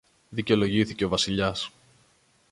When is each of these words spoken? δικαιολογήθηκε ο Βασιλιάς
δικαιολογήθηκε 0.29 1.05
ο 1.05 1.09
Βασιλιάς 1.09 1.71